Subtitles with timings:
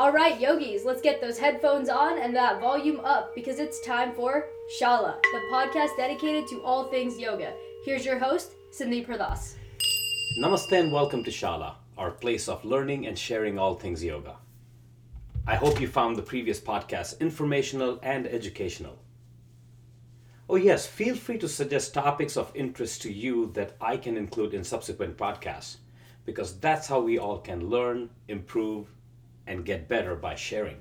[0.00, 4.14] All right, yogis, let's get those headphones on and that volume up because it's time
[4.14, 4.46] for
[4.80, 7.52] Shala, the podcast dedicated to all things yoga.
[7.84, 9.56] Here's your host, Cindy Pradas.
[10.42, 14.36] Namaste and welcome to Shala, our place of learning and sharing all things yoga.
[15.46, 18.96] I hope you found the previous podcast informational and educational.
[20.48, 24.54] Oh, yes, feel free to suggest topics of interest to you that I can include
[24.54, 25.76] in subsequent podcasts
[26.24, 28.86] because that's how we all can learn, improve,
[29.46, 30.78] and get better by sharing.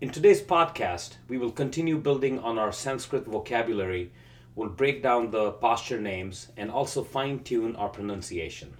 [0.00, 4.12] In today's podcast, we will continue building on our Sanskrit vocabulary,
[4.54, 8.76] we'll break down the posture names, and also fine tune our pronunciation.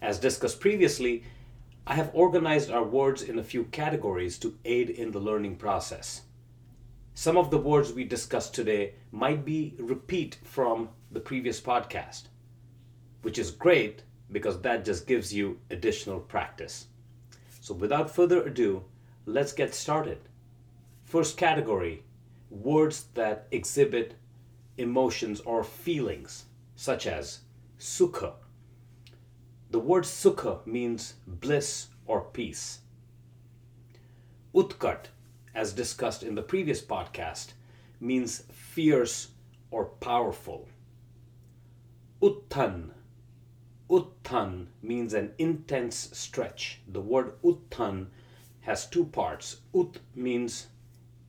[0.00, 1.24] As discussed previously,
[1.86, 6.22] I have organized our words in a few categories to aid in the learning process.
[7.12, 12.24] Some of the words we discussed today might be repeat from the previous podcast,
[13.22, 16.86] which is great because that just gives you additional practice.
[17.64, 18.84] So without further ado,
[19.24, 20.18] let's get started.
[21.02, 22.02] First category
[22.50, 24.16] words that exhibit
[24.76, 26.44] emotions or feelings,
[26.76, 27.38] such as
[27.78, 28.34] sukha.
[29.70, 32.80] The word sukha means bliss or peace.
[34.54, 35.06] Utkat
[35.54, 37.54] as discussed in the previous podcast,
[37.98, 39.28] means fierce
[39.70, 40.68] or powerful.
[42.20, 42.90] Uttan.
[43.90, 46.80] Uttan means an intense stretch.
[46.88, 48.06] The word uttan
[48.60, 49.58] has two parts.
[49.74, 50.68] Ut means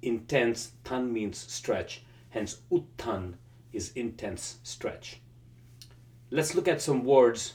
[0.01, 2.03] intense, tan means stretch.
[2.29, 3.33] Hence, uttan
[3.73, 5.19] is intense stretch.
[6.31, 7.53] Let's look at some words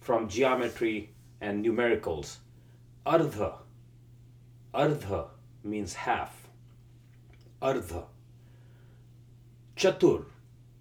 [0.00, 2.36] from geometry and numericals.
[3.06, 3.58] Ardha.
[4.74, 5.28] Ardha
[5.62, 6.48] means half.
[7.62, 8.04] Ardha.
[9.76, 10.24] Chatur,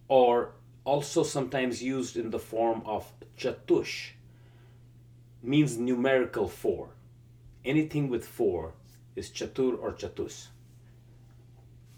[0.08, 0.54] or
[0.90, 4.14] also sometimes used in the form of chatush,
[5.44, 6.90] means numerical four.
[7.64, 8.74] Anything with four
[9.16, 10.48] is chatur or chatus.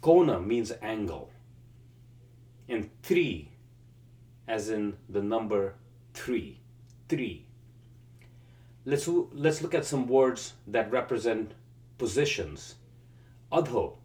[0.02, 1.30] Kona means angle.
[2.68, 3.48] And tri,
[4.46, 5.76] as in the number
[6.14, 6.60] three.
[7.08, 7.44] Tri.
[8.84, 11.54] Let's, let's look at some words that represent
[11.98, 12.76] positions.
[13.54, 13.96] Adho.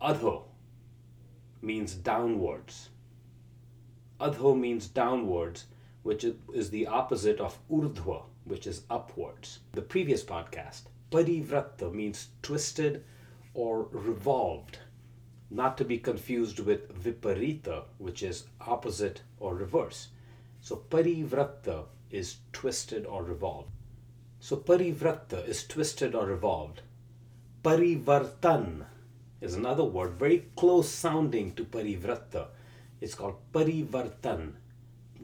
[0.00, 0.42] Adho
[1.60, 2.90] means downwards.
[4.20, 5.66] Adho means downwards,
[6.02, 9.58] which is the opposite of urdhva, which is upwards.
[9.72, 13.04] The previous podcast, parivratta means twisted
[13.52, 14.78] or revolved,
[15.50, 20.08] not to be confused with viparita, which is opposite or reverse.
[20.60, 23.70] So parivratta is twisted or revolved.
[24.40, 26.82] So parivratta is twisted or revolved.
[27.62, 28.84] Parivartan
[29.40, 32.48] is another word very close sounding to parivratta.
[33.00, 34.54] It's called parivartan.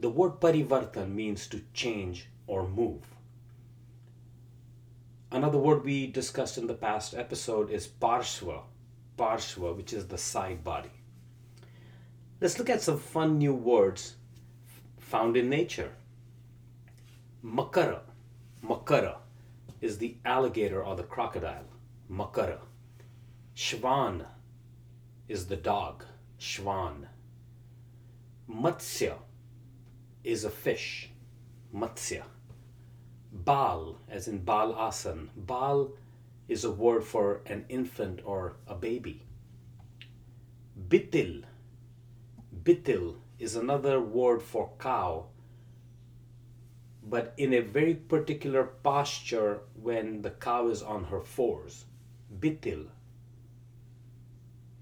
[0.00, 3.02] The word parivartan means to change or move.
[5.30, 8.62] Another word we discussed in the past episode is parshva.
[9.18, 10.90] Parshva, which is the side body.
[12.40, 14.16] Let's look at some fun new words
[14.98, 15.92] found in nature.
[17.44, 18.00] Makara
[18.64, 19.16] Makara
[19.80, 21.64] is the alligator or the crocodile.
[22.10, 22.60] Makara.
[23.56, 24.24] Shvan
[25.28, 26.04] is the dog.
[26.38, 27.06] Shvan.
[28.52, 29.16] Matsya
[30.24, 31.10] is a fish.
[31.74, 32.24] Matsya.
[33.32, 35.30] Bal, as in Bal Asan.
[35.36, 35.92] Bal
[36.48, 39.22] is a word for an infant or a baby.
[40.88, 41.44] Bitil.
[42.62, 45.26] Bitil is another word for cow
[47.02, 51.84] but in a very particular posture when the cow is on her fours.
[52.38, 52.86] Bitil.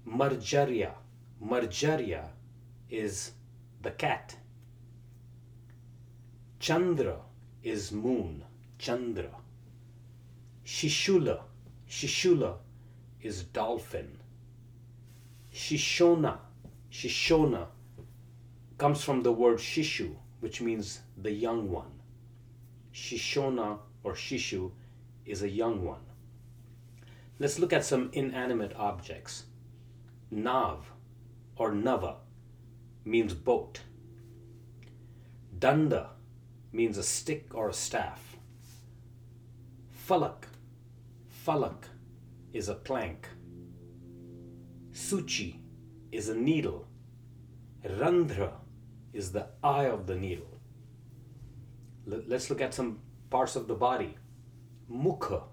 [0.07, 0.91] Marjaria.
[1.43, 2.29] Marjaria
[2.89, 3.31] is
[3.81, 4.35] the cat.
[6.59, 7.17] Chandra
[7.63, 8.43] is moon.
[8.77, 9.31] Chandra.
[10.65, 11.41] Shishula.
[11.89, 12.55] Shishula
[13.21, 14.17] is dolphin.
[15.53, 16.37] Shishona.
[16.91, 17.67] Shishona
[18.77, 22.01] comes from the word shishu, which means the young one.
[22.93, 24.71] Shishona or Shishu
[25.25, 26.01] is a young one.
[27.39, 29.45] Let's look at some inanimate objects.
[30.29, 30.91] Nav
[31.55, 32.15] or Nava
[33.03, 33.81] means boat.
[35.57, 36.09] Danda
[36.71, 38.37] means a stick or a staff.
[40.07, 40.45] Falak,
[41.45, 41.85] falak
[42.53, 43.27] is a plank.
[44.91, 45.55] Suchi
[46.11, 46.87] is a needle.
[47.85, 48.51] Randhra
[49.13, 50.59] is the eye of the needle.
[52.05, 52.99] Let's look at some
[53.29, 54.15] parts of the body.
[54.91, 55.43] Mukha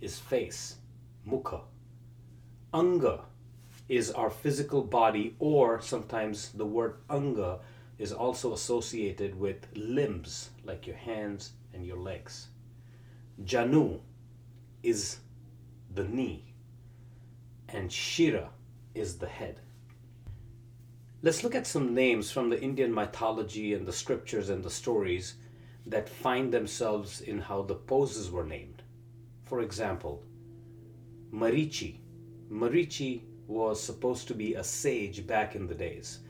[0.00, 0.76] is face.
[1.28, 1.62] Mukha.
[2.72, 3.24] Anga
[3.90, 7.58] is our physical body, or sometimes the word anga
[7.98, 12.46] is also associated with limbs, like your hands and your legs.
[13.42, 13.98] Janu
[14.84, 15.18] is
[15.92, 16.54] the knee,
[17.68, 18.50] and Shira
[18.94, 19.58] is the head.
[21.20, 25.34] Let's look at some names from the Indian mythology and the scriptures and the stories
[25.86, 28.84] that find themselves in how the poses were named.
[29.46, 30.22] For example,
[31.32, 31.96] Marichi.
[32.48, 36.20] Marichi was supposed to be a sage back in the days,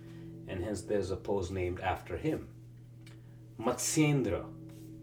[0.48, 2.48] and hence there's a pose named after him.
[3.60, 4.44] Matsyendra.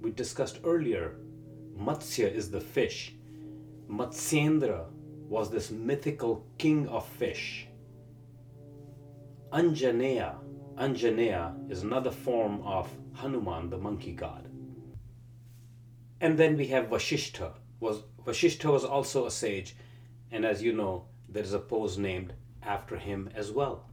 [0.02, 1.16] We discussed earlier,
[1.80, 3.14] Matsya is the fish.
[3.88, 4.88] Matsyendra
[5.30, 7.68] was this mythical king of fish.
[9.54, 10.36] Anjaneya.
[10.76, 14.48] Anjaneya is another form of Hanuman, the monkey god.
[16.20, 17.52] And then we have Vashishtha.
[17.80, 19.76] Was Vashishtha was also a sage,
[20.32, 22.34] and as you know, there is a pose named
[22.64, 23.86] after him as well.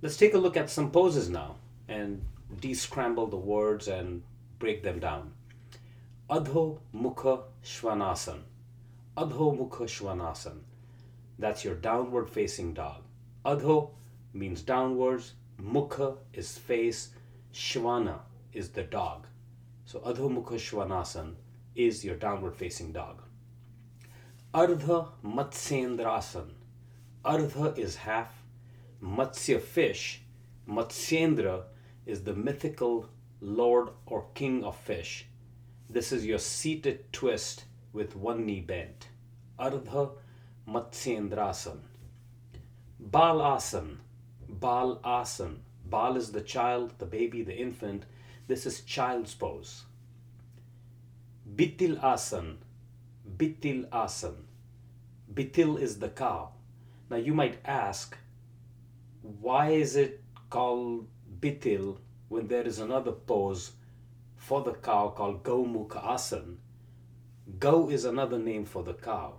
[0.00, 1.56] Let's take a look at some poses now
[1.88, 2.22] and
[2.60, 4.22] descramble the words and
[4.58, 5.32] break them down.
[6.30, 8.40] Adho Mukha Shvanasan.
[9.16, 10.58] Adho Mukha Shvanasan.
[11.38, 13.02] That's your downward facing dog.
[13.44, 13.90] Adho
[14.32, 17.10] means downwards, Mukha is face,
[17.52, 18.18] Shvana
[18.52, 19.26] is the dog.
[19.86, 21.34] So Adho Mukha Shvanasan
[21.74, 23.22] is your downward facing dog.
[24.54, 26.48] Ardha Matsyendrasan.
[27.22, 28.32] Ardha is half,
[29.02, 30.22] Matsya fish,
[30.66, 31.64] Matsyendra
[32.06, 33.10] is the mythical
[33.42, 35.26] lord or king of fish.
[35.90, 39.08] This is your seated twist with one knee bent.
[39.60, 40.12] Ardha
[40.66, 41.80] Matsyendrasan.
[42.98, 43.98] Bal Asan.
[44.48, 48.06] Bal is the child, the baby, the infant.
[48.46, 49.84] This is child's pose.
[51.54, 52.58] Bitil Asan.
[53.36, 54.46] Bitil Asan.
[55.32, 56.50] Bitil is the cow.
[57.10, 58.16] Now you might ask,
[59.22, 61.06] why is it called
[61.40, 61.98] Bitil
[62.28, 63.72] when there is another pose
[64.36, 66.58] for the cow called Gaumukha Asan?
[67.58, 69.34] Gau is another name for the cow.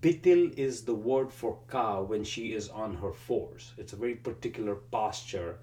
[0.00, 3.72] Bitil is the word for cow when she is on her fours.
[3.76, 5.58] It's a very particular posture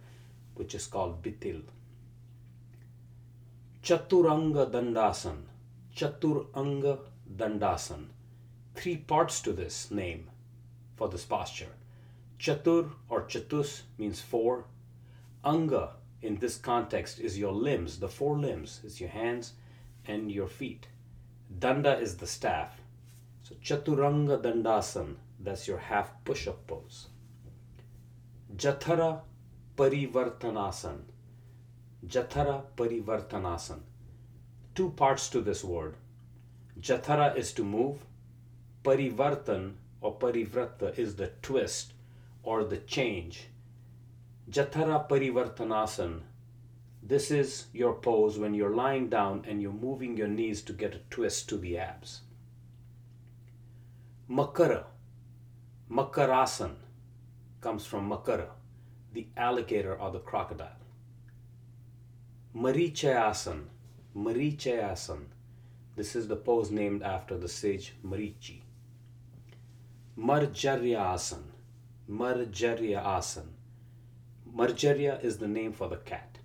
[0.56, 1.64] which is called Bitil.
[3.82, 5.44] Chaturanga Dandasan.
[5.98, 7.00] Chaturanga
[7.36, 8.10] Dandasan.
[8.76, 10.30] Three parts to this name
[10.96, 11.74] for this posture.
[12.38, 14.66] Chatur or Chatus means four.
[15.44, 19.54] Anga in this context is your limbs, the four limbs, is your hands
[20.06, 20.86] and your feet.
[21.52, 22.80] Danda is the staff.
[23.42, 27.08] So Chaturanga Dandasan, that's your half push up pose.
[28.56, 29.22] Jathara
[29.76, 31.00] Parivartanasan.
[32.06, 33.80] Jathara Parivartanasan.
[34.78, 35.96] Two parts to this word.
[36.80, 38.06] Jathara is to move.
[38.84, 41.94] Parivartan or Parivrata is the twist
[42.44, 43.48] or the change.
[44.52, 46.22] Jathara Parivartanasan.
[47.02, 50.94] This is your pose when you're lying down and you're moving your knees to get
[50.94, 52.22] a twist to the abs.
[54.30, 54.84] Makara.
[55.90, 56.76] Makarasan
[57.62, 58.50] comes from Makara,
[59.12, 60.84] the alligator or the crocodile.
[62.56, 63.70] Marichayasan.
[64.18, 65.26] Marichayasan.
[65.96, 68.62] This is the pose named after the sage Marichi.
[70.18, 71.44] Marjarya Asan.
[72.10, 73.04] Marjarya
[75.24, 76.40] is the name for the cat.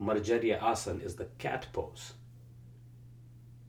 [0.00, 2.14] Marjarya Asan is the cat pose.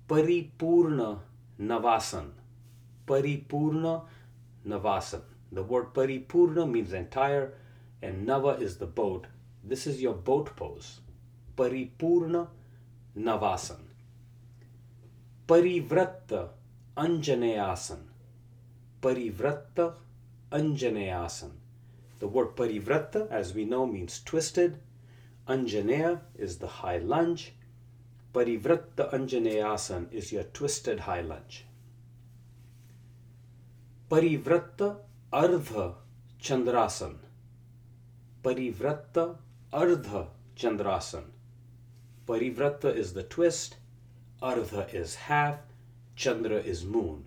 [0.09, 1.19] Paripurna
[1.61, 2.31] Navasan.
[3.05, 4.01] Paripurna
[4.67, 5.21] Navasan.
[5.51, 7.53] The word Paripurna means entire,
[8.01, 9.27] and Nava is the boat.
[9.63, 11.01] This is your boat pose.
[11.55, 12.47] Paripurna
[13.17, 13.81] Navasan.
[15.47, 16.49] Parivratta
[16.97, 17.99] Anjaneyasan.
[19.01, 19.93] Parivratta
[20.51, 21.51] Anjaneyasan.
[22.19, 24.79] The word Parivratta, as we know, means twisted.
[25.47, 27.53] Anjaneya is the high lunge.
[28.33, 31.65] Parivratta Anjaneyasan is your twisted high lunge.
[34.09, 34.97] Parivratta
[35.31, 35.95] Ardha
[36.41, 37.17] Chandrasan.
[38.43, 39.35] Parivratta
[39.71, 41.32] Ardha Chandrasan.
[42.25, 43.75] Parivrata is the twist,
[44.41, 45.59] Ardha is half,
[46.15, 47.25] Chandra is moon.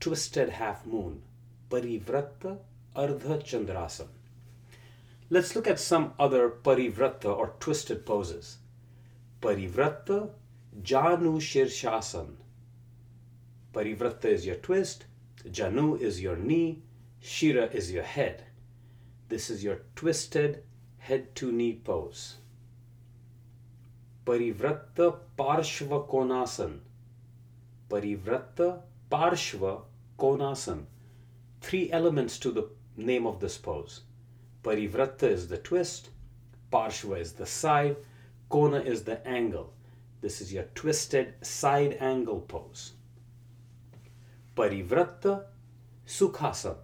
[0.00, 1.22] Twisted half moon.
[1.70, 2.58] Parivrata
[2.94, 4.08] Ardha Chandrasan.
[5.30, 8.58] Let's look at some other parivrata or twisted poses.
[9.42, 10.30] Parivrata
[10.82, 12.36] Janu Shirshasan.
[13.72, 15.04] Parivrata is your twist,
[15.44, 16.82] Janu is your knee,
[17.20, 18.44] Shira is your head.
[19.28, 20.62] This is your twisted
[20.98, 22.36] head to knee pose.
[24.28, 26.80] Parivratta Parshva Konasan.
[27.88, 29.80] Parivratta Parshva
[30.18, 30.84] Konasan.
[31.62, 32.68] Three elements to the
[32.98, 34.02] name of this pose.
[34.62, 36.10] Parivrata is the twist,
[36.70, 37.96] Parshva is the side,
[38.50, 39.72] Kona is the angle.
[40.20, 42.92] This is your twisted side angle pose.
[44.54, 45.44] Parivratta
[46.06, 46.76] Sukhasana.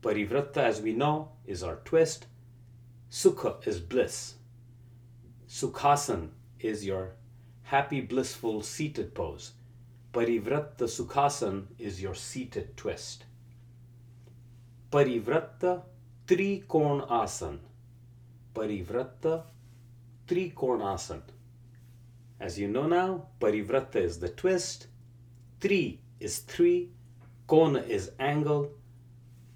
[0.00, 2.26] Parivratta, as we know, is our twist.
[3.10, 4.34] Sukha is bliss.
[5.50, 6.28] Sukhasan
[6.60, 7.16] is your
[7.64, 9.50] happy, blissful seated pose.
[10.12, 13.24] Parivratta Sukhasan is your seated twist.
[14.92, 15.82] Parivratta
[16.28, 17.58] Trikorn Asan.
[18.54, 19.42] Parivratta
[20.28, 21.22] Trikornasan.
[22.38, 24.86] As you know now, Parivratta is the twist,
[25.60, 26.90] Tri is three,
[27.48, 28.70] Kona is angle,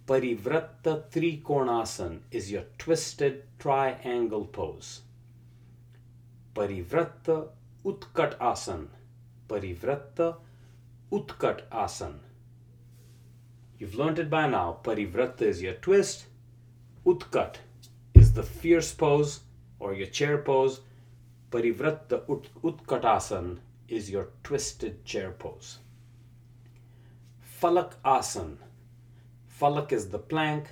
[0.08, 5.02] Parivratta Trikornasan is your twisted triangle pose.
[6.54, 7.48] Parivratta
[7.84, 8.88] Utkat Asan.
[9.48, 10.36] Parivratta
[11.10, 12.20] Utkat Asan.
[13.78, 14.78] You've learned it by now.
[14.82, 16.26] Parivratta is your twist.
[17.04, 17.56] Utkat
[18.14, 19.40] is the fierce pose
[19.78, 20.80] or your chair pose.
[21.50, 23.58] Parivratta ut- Utkatasana
[23.88, 25.78] is your twisted chair pose.
[27.60, 28.58] Falak Asan.
[29.60, 30.66] Falak is the plank,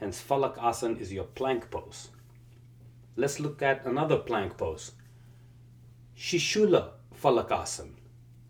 [0.00, 2.08] hence Falak Asan is your plank pose.
[3.14, 4.92] Let's look at another plank pose.
[6.16, 6.90] Shishula
[7.22, 7.90] Falakasan.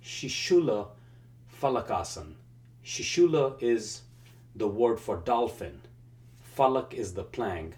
[0.05, 0.89] Shishula
[1.61, 2.35] Falakasan.
[2.85, 4.03] Shishula is
[4.55, 5.81] the word for dolphin.
[6.57, 7.75] Falak is the plank.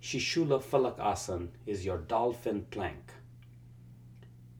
[0.00, 3.12] Shishula Falakasan is your dolphin plank.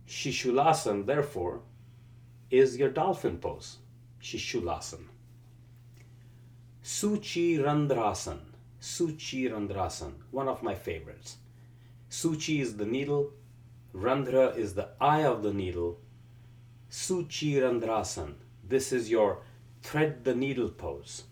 [0.09, 1.61] Shishulasan, therefore,
[2.51, 3.79] is your dolphin pose.
[4.21, 5.05] Shishulasan.
[6.83, 8.41] Suchi Randrasan.
[8.81, 11.37] Suchi Randrasan, one of my favorites.
[12.11, 13.33] Suchi is the needle,
[13.95, 15.99] Randra is the eye of the needle.
[16.91, 18.35] Suchi Randrasan,
[18.69, 19.43] this is your
[19.83, 21.25] thread the needle pose.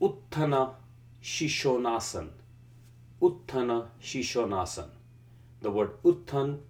[0.00, 0.74] Uttana
[1.22, 2.28] Shishonasan.
[3.20, 4.88] Uttana Shishonasan.
[5.62, 6.60] The word Uttan,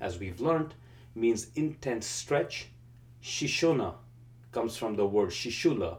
[0.00, 0.74] as we've learned,
[1.14, 2.68] means intense stretch.
[3.22, 3.94] Shishona
[4.52, 5.98] comes from the word Shishula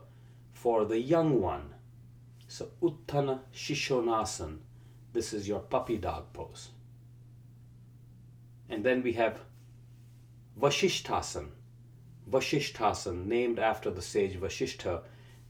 [0.54, 1.74] for the young one.
[2.50, 4.58] So Uttana Shishonasan.
[5.14, 6.70] This is your puppy dog pose.
[8.68, 9.40] And then we have
[10.60, 11.50] Vashishtasan.
[12.30, 15.04] Vashishtasan, named after the sage Vashishta.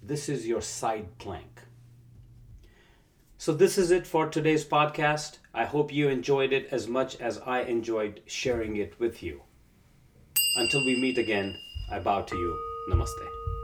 [0.03, 1.61] This is your side plank.
[3.37, 5.37] So, this is it for today's podcast.
[5.53, 9.41] I hope you enjoyed it as much as I enjoyed sharing it with you.
[10.57, 11.55] Until we meet again,
[11.89, 12.59] I bow to you.
[12.89, 13.58] Namaste.